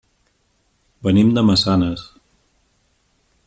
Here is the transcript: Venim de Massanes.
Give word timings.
Venim 1.07 1.29
de 1.39 1.45
Massanes. 1.51 2.09